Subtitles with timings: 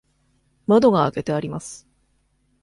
[0.65, 1.87] 窓が開けてあります。